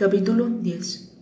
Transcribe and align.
Capítulo 0.00 0.48
10 0.48 1.12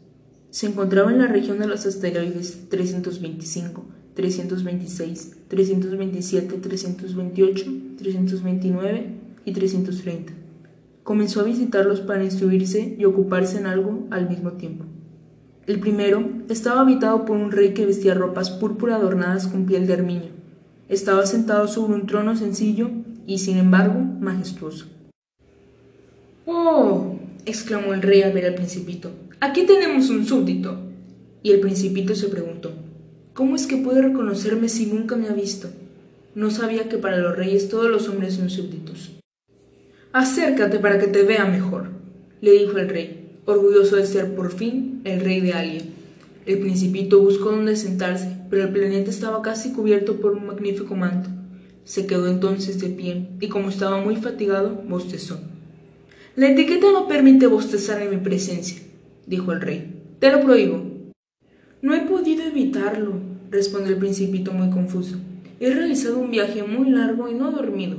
Se 0.51 0.67
encontraba 0.69 1.11
en 1.11 1.19
la 1.19 1.27
región 1.27 1.59
de 1.59 1.67
los 1.67 1.85
asteroides 1.85 2.69
325, 2.69 3.85
326, 4.15 5.37
327, 5.49 6.59
328, 6.59 7.73
329 7.99 9.07
y 9.45 9.53
330. 9.53 10.33
Comenzó 11.03 11.41
a 11.41 11.43
visitarlos 11.43 12.03
para 12.03 12.23
instruirse 12.23 12.95
y 12.97 13.05
ocuparse 13.05 13.59
en 13.59 13.67
algo 13.67 14.07
al 14.13 14.29
mismo 14.29 14.53
tiempo. 14.53 14.85
El 15.67 15.81
primero 15.81 16.23
estaba 16.49 16.83
habitado 16.83 17.25
por 17.25 17.37
un 17.37 17.51
rey 17.51 17.75
que 17.75 17.85
vestía 17.85 18.15
ropas 18.15 18.51
púrpura 18.51 18.95
adornadas 18.95 19.49
con 19.49 19.67
piel 19.67 19.89
de 19.89 19.95
armiño. 19.95 20.31
Estaba 20.89 21.27
sentado 21.27 21.67
sobre 21.67 21.95
un 21.95 22.07
trono 22.07 22.37
sencillo 22.37 22.93
y, 23.27 23.39
sin 23.39 23.59
embargo, 23.59 23.99
majestuoso. 24.21 24.87
¡Oh! 26.47 27.19
Exclamó 27.49 27.95
el 27.95 28.03
rey 28.03 28.23
al 28.23 28.33
ver 28.33 28.47
al 28.47 28.55
principito. 28.55 29.11
Aquí 29.41 29.65
tenemos 29.65 30.11
un 30.11 30.27
súbdito. 30.27 30.79
Y 31.43 31.53
el 31.53 31.61
principito 31.61 32.15
se 32.15 32.29
preguntó, 32.29 32.73
¿cómo 33.33 33.55
es 33.55 33.67
que 33.67 33.77
puede 33.77 34.03
reconocerme 34.03 34.69
si 34.69 34.87
nunca 34.87 35.17
me 35.17 35.29
ha 35.29 35.33
visto? 35.33 35.69
No 36.35 36.51
sabía 36.51 36.89
que 36.89 36.99
para 36.99 37.19
los 37.19 37.37
reyes 37.37 37.69
todos 37.69 37.89
los 37.89 38.09
hombres 38.09 38.35
son 38.35 38.51
súbditos. 38.51 39.13
Acércate 40.13 40.79
para 40.79 40.99
que 40.99 41.07
te 41.07 41.23
vea 41.23 41.45
mejor, 41.45 41.91
le 42.41 42.53
dijo 42.53 42.79
el 42.79 42.89
rey, 42.89 43.39
orgulloso 43.45 43.97
de 43.97 44.07
ser 44.07 44.35
por 44.35 44.53
fin 44.53 45.01
el 45.05 45.21
rey 45.21 45.41
de 45.41 45.53
alguien. 45.53 45.95
El 46.45 46.59
principito 46.59 47.21
buscó 47.21 47.51
dónde 47.51 47.77
sentarse, 47.77 48.37
pero 48.51 48.65
el 48.65 48.73
planeta 48.73 49.11
estaba 49.11 49.43
casi 49.43 49.73
cubierto 49.73 50.21
por 50.21 50.33
un 50.33 50.47
magnífico 50.47 50.97
manto. 50.97 51.31
Se 51.85 52.07
quedó 52.07 52.27
entonces 52.27 52.81
de 52.81 52.89
pie 52.89 53.29
y 53.41 53.49
como 53.49 53.69
estaba 53.69 54.01
muy 54.01 54.17
fatigado, 54.17 54.83
bostezó. 54.89 55.41
La 56.39 56.51
etiqueta 56.51 56.87
no 56.93 57.09
permite 57.09 57.49
bostezar 57.49 58.01
en 58.01 58.11
mi 58.11 58.19
presencia, 58.19 58.81
dijo 59.27 59.51
el 59.51 59.61
rey. 59.61 60.05
Te 60.21 60.31
lo 60.31 60.41
prohíbo. 60.41 60.85
No 61.83 61.97
he 61.97 62.03
podido 62.03 62.45
evitarlo, 62.45 63.15
respondió 63.51 63.93
el 63.93 63.99
principito 63.99 64.53
muy 64.53 64.71
confuso. 64.71 65.17
He 65.59 65.75
realizado 65.75 66.17
un 66.17 66.31
viaje 66.31 66.63
muy 66.63 66.91
largo 66.91 67.29
y 67.29 67.35
no 67.35 67.49
he 67.49 67.53
dormido. 67.53 67.97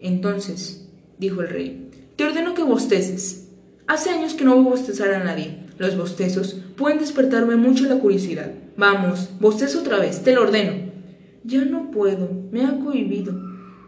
Entonces, 0.00 0.86
dijo 1.18 1.40
el 1.40 1.48
rey, 1.48 1.88
te 2.16 2.24
ordeno 2.24 2.52
que 2.52 2.62
bosteces. 2.62 3.48
Hace 3.86 4.10
años 4.10 4.34
que 4.34 4.44
no 4.44 4.54
voy 4.54 4.66
a 4.66 4.70
bostezar 4.72 5.14
a 5.14 5.24
nadie. 5.24 5.60
Los 5.78 5.96
bostezos 5.96 6.60
pueden 6.76 6.98
despertarme 6.98 7.56
mucho 7.56 7.86
la 7.86 8.00
curiosidad. 8.00 8.52
Vamos, 8.76 9.30
bostezo 9.40 9.80
otra 9.80 9.98
vez, 9.98 10.22
te 10.22 10.34
lo 10.34 10.42
ordeno. 10.42 10.74
Ya 11.42 11.64
no 11.64 11.90
puedo, 11.90 12.28
me 12.50 12.66
ha 12.66 12.78
cohibido, 12.78 13.32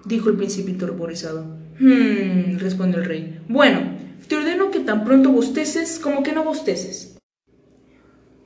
dijo 0.07 0.31
el 0.31 0.37
principito 0.37 0.87
ruborizado. 0.87 1.63
Hmm, 1.79 2.59
respondió 2.59 3.01
el 3.01 3.07
rey. 3.07 3.41
Bueno, 3.49 3.81
te 4.29 4.37
ordeno 4.37 4.71
que 4.71 4.81
tan 4.81 5.05
pronto 5.05 5.31
bosteces 5.33 5.99
como 5.99 6.23
que 6.23 6.33
no 6.33 6.45
bosteces. 6.45 7.19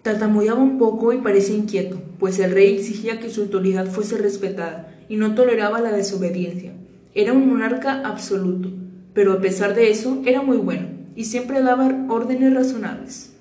Tartamudeaba 0.02 0.62
un 0.62 0.78
poco 0.78 1.12
y 1.12 1.18
parecía 1.18 1.56
inquieto, 1.56 2.00
pues 2.18 2.38
el 2.38 2.52
rey 2.52 2.76
exigía 2.76 3.20
que 3.20 3.28
su 3.28 3.42
autoridad 3.42 3.86
fuese 3.86 4.16
respetada 4.16 4.96
y 5.08 5.16
no 5.16 5.34
toleraba 5.34 5.80
la 5.80 5.92
desobediencia. 5.92 6.72
Era 7.14 7.32
un 7.32 7.48
monarca 7.48 8.02
absoluto, 8.06 8.70
pero 9.12 9.32
a 9.32 9.40
pesar 9.40 9.74
de 9.74 9.90
eso 9.90 10.22
era 10.24 10.40
muy 10.40 10.56
bueno 10.56 10.88
y 11.14 11.24
siempre 11.24 11.60
daba 11.60 12.06
órdenes 12.08 12.54
razonables. 12.54 13.34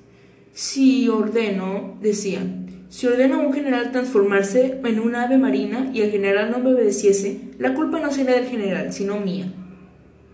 Si 0.52 1.08
ordeno, 1.08 1.98
decía, 2.02 2.42
si 2.90 3.06
ordeno 3.06 3.36
a 3.36 3.46
un 3.46 3.54
general 3.54 3.92
transformarse 3.92 4.80
en 4.84 5.00
un 5.00 5.16
ave 5.16 5.38
marina 5.38 5.92
y 5.94 6.02
el 6.02 6.10
general 6.10 6.52
no 6.52 6.60
me 6.60 6.74
obedeciese, 6.74 7.52
la 7.60 7.76
culpa 7.76 8.00
no 8.00 8.12
sería 8.12 8.36
del 8.36 8.48
general, 8.48 8.92
sino 8.92 9.20
mía. 9.20 9.54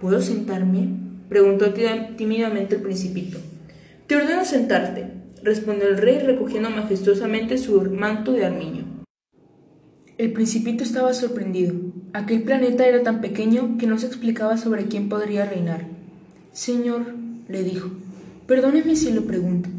¿Puedo 0.04 0.22
sentarme? 0.22 0.90
preguntó 1.30 1.74
tímidamente 2.18 2.76
el 2.76 2.82
principito. 2.82 3.38
Te 4.06 4.18
ordeno 4.18 4.44
sentarte, 4.44 5.08
respondió 5.42 5.88
el 5.88 5.98
rey 5.98 6.20
recogiendo 6.20 6.70
majestuosamente 6.70 7.58
su 7.58 7.82
manto 7.84 8.34
de 8.34 8.44
armiño. 8.44 8.84
El 10.18 10.34
principito 10.34 10.84
estaba 10.84 11.14
sorprendido. 11.14 11.76
Aquel 12.12 12.44
planeta 12.44 12.86
era 12.86 13.02
tan 13.02 13.22
pequeño 13.22 13.78
que 13.78 13.88
no 13.88 13.98
se 13.98 14.08
explicaba 14.08 14.58
sobre 14.58 14.88
quién 14.88 15.08
podría 15.08 15.46
reinar. 15.46 15.86
Señor, 16.52 17.06
le 17.48 17.64
dijo, 17.64 17.90
perdóneme 18.46 18.98
si 18.98 19.14
lo 19.14 19.24
pregunto. 19.24 19.70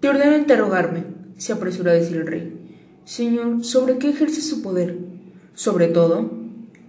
Te 0.00 0.10
ordeno 0.10 0.36
interrogarme, 0.36 1.04
se 1.38 1.54
apresuró 1.54 1.90
a 1.90 1.94
decir 1.94 2.18
el 2.18 2.26
rey. 2.26 2.52
Señor, 3.06 3.64
¿sobre 3.64 3.96
qué 3.96 4.10
ejerce 4.10 4.42
su 4.42 4.60
poder? 4.60 4.98
Sobre 5.54 5.88
todo, 5.88 6.30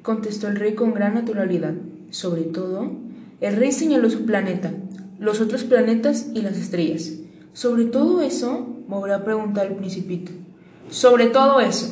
contestó 0.02 0.50
el 0.50 0.58
rey 0.58 0.76
con 0.76 0.94
gran 0.94 1.14
naturalidad. 1.14 1.74
Sobre 2.12 2.44
todo, 2.44 2.92
el 3.40 3.56
rey 3.56 3.72
señaló 3.72 4.10
su 4.10 4.26
planeta, 4.26 4.72
los 5.18 5.42
otros 5.42 5.64
planetas 5.64 6.28
y 6.36 6.42
las 6.42 6.58
estrellas. 6.58 7.14
Sobre 7.54 7.86
todo 7.86 8.22
eso, 8.22 8.68
volvió 8.88 9.16
a 9.16 9.24
preguntar 9.24 9.68
el 9.68 9.76
principito. 9.78 10.32
Sobre 10.90 11.28
todo 11.28 11.62
eso, 11.62 11.88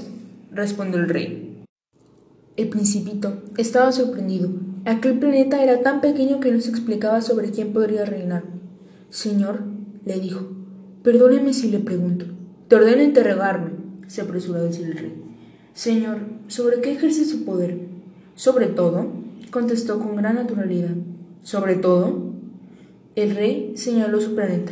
respondió 0.51 0.99
el 0.99 1.09
rey. 1.09 1.63
El 2.57 2.67
principito 2.67 3.41
estaba 3.57 3.93
sorprendido. 3.93 4.49
Aquel 4.83 5.19
planeta 5.19 5.63
era 5.63 5.81
tan 5.81 6.01
pequeño 6.01 6.41
que 6.41 6.51
no 6.51 6.59
se 6.59 6.69
explicaba 6.69 7.21
sobre 7.21 7.51
quién 7.51 7.71
podría 7.71 8.03
reinar. 8.03 8.43
Señor, 9.09 9.63
le 10.05 10.19
dijo, 10.19 10.49
perdóneme 11.01 11.53
si 11.53 11.71
le 11.71 11.79
pregunto. 11.79 12.25
Te 12.67 12.75
ordeno 12.75 13.01
interrogarme, 13.01 13.71
se 14.07 14.21
apresuró 14.21 14.59
a 14.59 14.63
decir 14.63 14.87
el 14.87 14.97
rey. 14.97 15.23
Señor, 15.73 16.17
¿sobre 16.47 16.81
qué 16.81 16.91
ejerce 16.91 17.23
su 17.23 17.45
poder? 17.45 17.79
Sobre 18.35 18.67
todo, 18.67 19.07
contestó 19.49 19.99
con 19.99 20.15
gran 20.15 20.35
naturalidad. 20.35 20.95
Sobre 21.43 21.75
todo, 21.75 22.33
el 23.15 23.35
rey 23.35 23.73
señaló 23.75 24.21
su 24.21 24.35
planeta, 24.35 24.71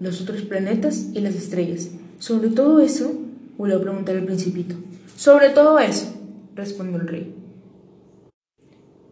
los 0.00 0.20
otros 0.20 0.42
planetas 0.42 1.08
y 1.14 1.20
las 1.20 1.34
estrellas. 1.34 1.90
Sobre 2.18 2.48
todo 2.48 2.80
eso, 2.80 3.12
volvió 3.56 3.78
a 3.78 3.82
preguntar 3.82 4.16
el 4.16 4.24
principito. 4.24 4.76
Sobre 5.16 5.50
todo 5.50 5.78
eso, 5.78 6.06
respondió 6.54 7.00
el 7.00 7.08
rey. 7.08 7.34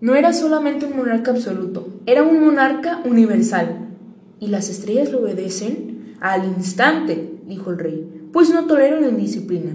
No 0.01 0.15
era 0.15 0.33
solamente 0.33 0.87
un 0.87 0.97
monarca 0.97 1.31
absoluto, 1.31 1.89
era 2.05 2.23
un 2.23 2.45
monarca 2.45 3.01
universal. 3.05 3.89
¿Y 4.39 4.49
las 4.49 4.69
estrellas 4.69 5.11
lo 5.11 5.21
obedecen? 5.21 6.15
Al 6.21 6.45
instante, 6.45 7.41
dijo 7.47 7.71
el 7.71 7.79
rey, 7.79 8.29
pues 8.33 8.51
no 8.51 8.67
toleran 8.67 9.01
la 9.01 9.09
indisciplina. 9.09 9.75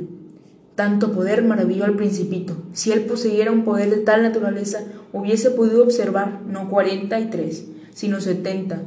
Tanto 0.76 1.12
poder 1.12 1.44
maravilló 1.44 1.84
al 1.84 1.96
principito. 1.96 2.56
Si 2.74 2.92
él 2.92 3.02
poseyera 3.02 3.52
un 3.52 3.64
poder 3.64 3.90
de 3.90 3.98
tal 3.98 4.24
naturaleza, 4.24 4.80
hubiese 5.14 5.52
podido 5.52 5.84
observar 5.84 6.42
no 6.48 6.70
cuarenta 6.70 7.20
y 7.20 7.30
tres, 7.30 7.66
sino 7.94 8.22
setenta 8.22 8.82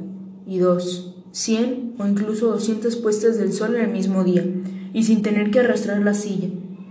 y 0.47 0.59
dos, 0.59 1.15
cien 1.31 1.95
o 1.99 2.07
incluso 2.07 2.49
doscientas 2.49 2.97
puestas 2.97 3.39
del 3.39 3.53
sol 3.53 3.77
en 3.77 3.83
el 3.83 3.91
mismo 3.91 4.25
día, 4.25 4.45
y 4.93 5.05
sin 5.05 5.23
tener 5.23 5.51
que 5.51 5.61
arrastrar 5.61 6.01
la 6.01 6.15
silla. 6.15 6.49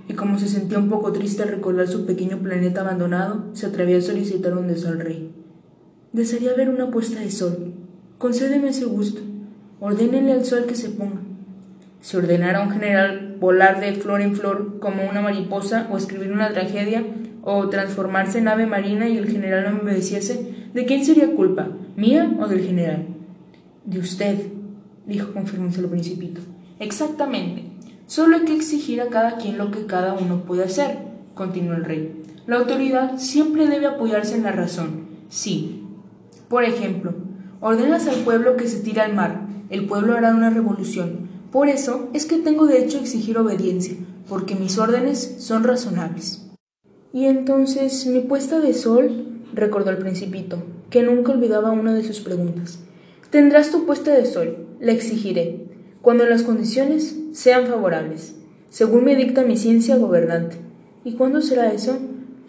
Y 0.08 0.14
como 0.14 0.38
se 0.38 0.48
sentía 0.48 0.78
un 0.78 0.90
poco 0.90 1.12
triste 1.12 1.44
al 1.44 1.50
recordar 1.50 1.88
su 1.88 2.06
pequeño 2.06 2.38
planeta 2.40 2.82
abandonado, 2.82 3.46
se 3.54 3.66
atrevía 3.66 3.98
a 3.98 4.02
solicitar 4.02 4.56
un 4.56 4.68
deseo 4.68 4.90
al 4.90 5.00
rey. 5.00 5.34
Desearía 6.12 6.54
ver 6.54 6.70
una 6.70 6.92
puesta 6.92 7.20
de 7.20 7.32
sol. 7.32 7.74
Concédeme 8.20 8.70
ese 8.70 8.86
gusto. 8.86 9.22
Ordénenle 9.80 10.34
al 10.34 10.46
sol 10.46 10.66
que 10.66 10.76
se 10.76 10.90
ponga. 10.90 11.23
Si 12.04 12.18
ordenara 12.18 12.60
a 12.60 12.64
un 12.64 12.70
general 12.70 13.38
volar 13.40 13.80
de 13.80 13.94
flor 13.94 14.20
en 14.20 14.36
flor 14.36 14.80
como 14.80 15.10
una 15.10 15.22
mariposa 15.22 15.88
o 15.90 15.96
escribir 15.96 16.34
una 16.34 16.52
tragedia 16.52 17.02
o 17.44 17.70
transformarse 17.70 18.40
en 18.40 18.50
ave 18.50 18.66
marina 18.66 19.08
y 19.08 19.18
el 19.18 19.30
general 19.30 19.64
no 19.64 19.72
me 19.72 19.92
obedeciese, 19.92 20.54
¿de 20.74 20.86
quién 20.86 21.06
sería 21.06 21.34
culpa? 21.34 21.70
¿Mía 21.96 22.30
o 22.42 22.48
del 22.48 22.60
general? 22.60 23.08
De 23.86 24.00
usted, 24.00 24.36
dijo 25.06 25.32
con 25.32 25.48
firmeza 25.48 25.80
el 25.80 25.88
principito. 25.88 26.42
Exactamente. 26.78 27.64
Solo 28.06 28.36
hay 28.36 28.44
que 28.44 28.56
exigir 28.58 29.00
a 29.00 29.08
cada 29.08 29.38
quien 29.38 29.58
lo 29.58 29.72
que 29.72 29.86
cada 29.86 30.14
uno 30.14 30.44
puede 30.44 30.66
hacer, 30.66 30.98
continuó 31.36 31.74
el 31.76 31.86
rey. 31.86 32.22
La 32.48 32.58
autoridad 32.58 33.18
siempre 33.18 33.68
debe 33.68 33.88
apoyarse 33.88 34.36
en 34.36 34.44
la 34.44 34.52
razón. 34.52 35.06
Sí. 35.30 35.86
Por 36.50 36.66
ejemplo, 36.66 37.14
ordenas 37.62 38.08
al 38.08 38.26
pueblo 38.26 38.58
que 38.58 38.68
se 38.68 38.82
tire 38.82 39.00
al 39.00 39.16
mar. 39.16 39.48
El 39.70 39.86
pueblo 39.86 40.18
hará 40.18 40.36
una 40.36 40.50
revolución. 40.50 41.32
Por 41.54 41.70
eso 41.70 42.10
es 42.14 42.26
que 42.26 42.40
tengo 42.40 42.66
derecho 42.66 42.98
a 42.98 43.02
exigir 43.02 43.38
obediencia, 43.38 43.94
porque 44.28 44.56
mis 44.56 44.80
órdenes 44.80 45.36
son 45.38 45.64
razonables. 45.64 46.50
Y 47.14 47.26
entonces, 47.26 48.08
mi 48.08 48.22
puesta 48.22 48.60
de 48.60 48.74
sol, 48.74 49.28
recordó 49.54 49.92
el 49.92 50.00
principito, 50.00 50.64
que 50.90 51.04
nunca 51.04 51.32
olvidaba 51.32 51.70
una 51.70 51.94
de 51.94 52.04
sus 52.04 52.22
preguntas. 52.22 52.80
Tendrás 53.30 53.70
tu 53.70 53.86
puesta 53.86 54.12
de 54.16 54.26
sol, 54.26 54.66
la 54.80 54.94
exigiré, 54.94 55.68
cuando 56.02 56.26
las 56.26 56.42
condiciones 56.42 57.16
sean 57.34 57.68
favorables, 57.68 58.34
según 58.72 59.04
me 59.04 59.16
dicta 59.16 59.44
mi 59.44 59.56
ciencia 59.56 59.98
gobernante. 59.98 60.56
¿Y 61.04 61.14
cuándo 61.14 61.44
será 61.44 61.72
eso? 61.72 62.00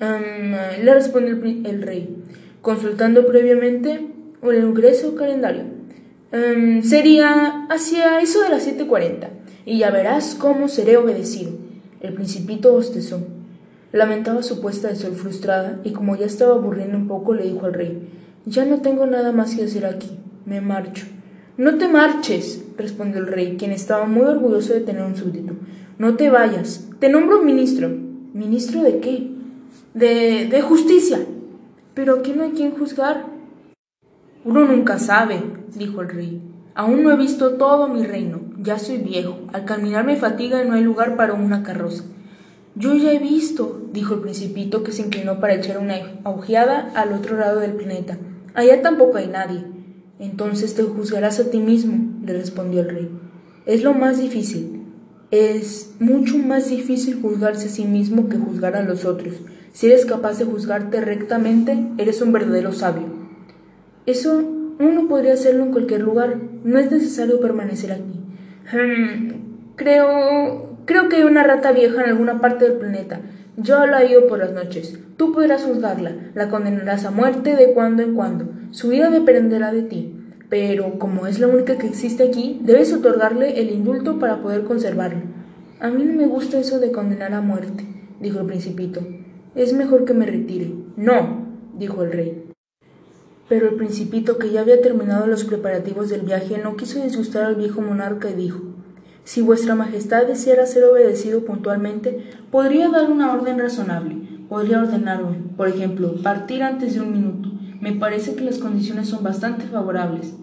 le 0.01 0.95
respondió 0.95 1.35
el, 1.35 1.67
el, 1.67 1.83
rey, 1.83 2.25
consultando 2.63 3.27
previamente 3.27 4.09
el 4.43 4.65
ingreso 4.65 5.15
calendario. 5.15 5.74
Um, 6.35 6.83
sería 6.83 7.65
hacia 7.67 8.21
eso 8.21 8.43
de 8.43 8.49
las 8.49 8.67
7.40, 8.67 9.29
y 9.67 9.79
ya 9.79 9.93
verás 9.93 10.35
cómo 10.35 10.67
seré 10.67 10.97
obedecido. 10.97 11.53
El 12.01 12.15
principito 12.15 12.73
bostezó. 12.73 13.23
Lamentaba 13.93 14.43
su 14.43 14.61
puesta 14.61 14.89
de 14.89 14.97
sol 14.97 15.13
frustrada, 15.15 15.81
y 15.85 15.93
como 15.93 16.17
ya 16.17 16.27
estaba 16.27 16.57
aburriendo 16.57 16.97
un 16.97 17.07
poco, 17.07 17.35
le 17.35 17.45
dijo 17.45 17.67
al 17.67 17.75
rey, 17.75 18.09
Ya 18.47 18.65
no 18.65 18.81
tengo 18.81 19.07
nada 19.07 19.31
más 19.31 19.55
que 19.55 19.63
hacer 19.63 19.87
aquí, 19.87 20.11
me 20.45 20.61
marcho. 20.61 21.07
No 21.57 21.79
te 21.79 21.87
marches, 21.87 22.65
respondió 22.77 23.21
el 23.21 23.29
rey, 23.29 23.55
quien 23.57 23.71
estaba 23.71 24.05
muy 24.07 24.27
orgulloso 24.27 24.75
de 24.75 24.81
tener 24.81 25.05
un 25.05 25.15
súbdito. 25.15 25.53
No 25.99 26.17
te 26.17 26.31
vayas. 26.31 26.89
Te 26.99 27.11
nombro 27.11 27.43
ministro. 27.43 27.89
¿Ministro 28.33 28.83
de 28.83 28.99
qué? 28.99 29.31
De, 29.95 30.49
de 30.51 30.63
justicia. 30.63 31.21
Pero 31.95 32.15
aquí 32.15 32.33
no 32.33 32.43
hay 32.43 32.51
quien 32.51 32.73
juzgar. 32.73 33.34
Uno 34.45 34.67
nunca 34.67 34.99
sabe, 34.99 35.43
dijo 35.75 36.03
el 36.03 36.11
rey. 36.11 36.43
Aún 36.75 37.03
no 37.03 37.11
he 37.11 37.17
visto 37.17 37.55
todo 37.55 37.89
mi 37.89 38.05
reino. 38.05 38.43
Ya 38.59 38.79
soy 38.79 38.99
viejo. 38.99 39.39
Al 39.55 39.65
caminar 39.65 40.05
me 40.05 40.17
fatiga 40.17 40.63
y 40.63 40.69
no 40.69 40.75
hay 40.75 40.85
lugar 40.85 41.17
para 41.17 41.33
una 41.33 41.63
carroza. 41.63 42.05
Yo 42.75 42.95
ya 42.95 43.13
he 43.13 43.19
visto, 43.19 43.89
dijo 43.93 44.15
el 44.15 44.21
principito 44.21 44.83
que 44.83 44.93
se 44.93 45.01
inclinó 45.01 45.41
para 45.41 45.55
echar 45.55 45.79
una 45.79 45.95
ojeada 46.25 46.93
al 46.95 47.15
otro 47.15 47.39
lado 47.39 47.61
del 47.61 47.73
planeta. 47.73 48.19
Allá 48.53 48.83
tampoco 48.83 49.17
hay 49.17 49.29
nadie. 49.29 49.65
Entonces 50.19 50.75
te 50.75 50.83
juzgarás 50.83 51.41
a 51.41 51.51
ti 51.51 51.59
mismo, 51.59 52.21
le 52.27 52.35
respondió 52.35 52.83
el 52.83 52.91
rey. 52.91 53.11
Es 53.65 53.83
lo 53.83 53.95
más 53.95 54.19
difícil. 54.19 54.83
Es 55.31 55.95
mucho 56.01 56.37
más 56.37 56.69
difícil 56.69 57.19
juzgarse 57.23 57.69
a 57.69 57.71
sí 57.71 57.87
mismo 57.87 58.29
que 58.29 58.37
juzgar 58.37 58.77
a 58.77 58.83
los 58.83 59.07
otros. 59.07 59.37
Si 59.73 59.87
eres 59.87 60.05
capaz 60.05 60.39
de 60.39 60.45
juzgarte 60.45 61.01
rectamente, 61.01 61.89
eres 61.97 62.21
un 62.21 62.33
verdadero 62.33 62.73
sabio. 62.73 63.14
Eso 64.07 64.43
uno 64.79 65.09
podría 65.09 65.35
hacerlo 65.35 65.65
en 65.65 65.73
cualquier 65.73 66.03
lugar. 66.03 66.37
No 66.65 66.79
es 66.79 66.91
necesario 66.91 67.41
permanecer 67.41 67.93
aquí. 67.93 68.21
Hmm, 68.73 69.75
creo 69.77 70.75
Creo 70.87 71.09
que 71.09 71.17
hay 71.17 71.23
una 71.23 71.45
rata 71.45 71.73
vieja 71.73 72.03
en 72.03 72.11
alguna 72.11 72.43
parte 72.43 72.69
del 72.69 72.79
planeta. 72.79 73.21
Yo 73.57 73.87
la 73.87 74.05
ido 74.05 74.27
por 74.27 74.39
las 74.39 74.53
noches. 74.53 74.99
Tú 75.17 75.33
podrás 75.33 75.63
juzgarla, 75.63 76.13
la 76.35 76.51
condenarás 76.51 77.07
a 77.07 77.11
muerte 77.11 77.57
de 77.57 77.73
cuando 77.73 78.03
en 78.03 78.15
cuando. 78.15 78.49
Su 78.71 78.89
vida 78.89 79.09
dependerá 79.09 79.73
de 79.73 79.83
ti. 79.83 80.15
Pero 80.51 80.99
como 80.99 81.27
es 81.27 81.41
la 81.41 81.47
única 81.47 81.79
que 81.79 81.87
existe 81.87 82.23
aquí, 82.23 82.61
debes 82.63 82.93
otorgarle 82.93 83.63
el 83.63 83.71
indulto 83.71 84.19
para 84.19 84.43
poder 84.43 84.65
conservarla. 84.65 85.23
A 85.81 85.89
mí 85.89 86.05
no 86.05 86.13
me 86.13 86.27
gusta 86.27 86.59
eso 86.59 86.79
de 86.81 86.93
condenar 86.93 87.33
a 87.33 87.41
muerte, 87.41 87.87
dijo 88.21 88.41
el 88.41 88.47
principito. 88.47 89.01
Es 89.55 89.73
mejor 89.73 90.05
que 90.05 90.13
me 90.13 90.27
retire. 90.27 90.71
No, 90.97 91.47
dijo 91.79 92.03
el 92.03 92.13
rey. 92.13 92.44
Pero 93.49 93.69
el 93.69 93.77
principito, 93.77 94.39
que 94.39 94.51
ya 94.51 94.61
había 94.61 94.81
terminado 94.81 95.27
los 95.27 95.45
preparativos 95.45 96.09
del 96.09 96.23
viaje, 96.23 96.59
no 96.63 96.77
quiso 96.77 97.03
disgustar 97.03 97.45
al 97.45 97.57
viejo 97.57 97.81
monarca 97.81 98.31
y 98.31 98.35
dijo 98.35 98.75
si 99.25 99.41
vuestra 99.41 99.75
Majestad 99.75 100.27
deseara 100.27 100.67
ser 100.67 100.85
obedecido 100.85 101.47
puntualmente, 101.47 102.31
podría 102.51 102.91
dar 102.91 103.11
una 103.11 103.33
orden 103.33 103.59
razonable. 103.59 104.17
Podría 104.51 104.81
ordenarme, 104.81 105.39
por 105.57 105.67
ejemplo, 105.67 106.15
partir 106.23 106.63
antes 106.63 106.95
de 106.95 107.01
un 107.01 107.13
minuto. 107.13 107.51
Me 107.81 107.93
parece 107.93 108.35
que 108.35 108.45
las 108.45 108.59
condiciones 108.59 109.09
son 109.09 109.25
bastante 109.25 109.65
favorables. 109.65 110.35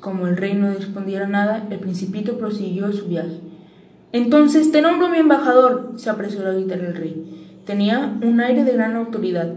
Como 0.00 0.26
el 0.26 0.36
rey 0.36 0.54
no 0.54 0.74
respondiera 0.74 1.28
nada, 1.28 1.68
el 1.70 1.78
principito 1.78 2.36
prosiguió 2.36 2.92
su 2.92 3.06
viaje. 3.06 3.40
Entonces 4.10 4.72
te 4.72 4.82
nombro 4.82 5.08
mi 5.08 5.18
embajador, 5.18 5.92
se 5.94 6.10
apresuró 6.10 6.50
a 6.50 6.54
gritar 6.54 6.80
el 6.80 6.96
rey. 6.96 7.62
Tenía 7.64 8.18
un 8.22 8.40
aire 8.40 8.64
de 8.64 8.72
gran 8.72 8.96
autoridad. 8.96 9.52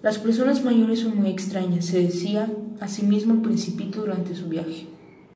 Las 0.00 0.18
personas 0.18 0.64
mayores 0.64 1.00
son 1.00 1.16
muy 1.16 1.28
extrañas, 1.28 1.86
se 1.86 2.00
decía 2.00 2.48
a 2.80 2.86
sí 2.86 3.02
mismo 3.02 3.34
el 3.34 3.40
principito 3.40 4.00
durante 4.00 4.36
su 4.36 4.48
viaje. 4.48 4.86